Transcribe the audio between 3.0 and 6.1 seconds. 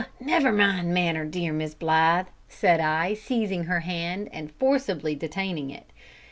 seizing her hand, and forcibly detaining it.